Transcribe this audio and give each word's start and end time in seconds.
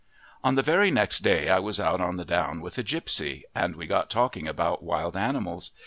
On 0.43 0.55
the 0.55 0.63
very 0.63 0.89
next 0.89 1.19
day 1.19 1.47
I 1.51 1.59
was 1.59 1.79
out 1.79 2.01
on 2.01 2.17
the 2.17 2.25
down 2.25 2.59
with 2.61 2.79
a 2.79 2.81
gipsy, 2.81 3.45
and 3.53 3.75
we 3.75 3.85
got 3.85 4.09
talking 4.09 4.47
about 4.47 4.81
wild 4.81 5.15
animals. 5.15 5.69